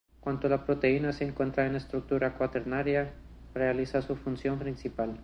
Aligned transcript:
Cuando 0.19 0.49
la 0.49 0.65
proteína 0.65 1.13
se 1.13 1.25
encuentra 1.25 1.67
en 1.67 1.75
estructura 1.75 2.33
cuaternaria 2.35 3.13
realiza 3.53 4.01
su 4.01 4.15
función 4.15 4.57
principal. 4.57 5.19